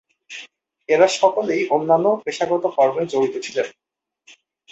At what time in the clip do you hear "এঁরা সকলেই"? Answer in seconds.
0.89-1.61